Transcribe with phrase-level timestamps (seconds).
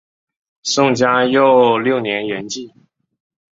[0.63, 2.73] 宋嘉佑六年圆寂。